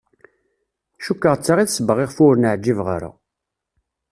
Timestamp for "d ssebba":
1.65-1.93